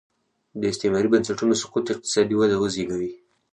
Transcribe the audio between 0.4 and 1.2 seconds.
د استعماري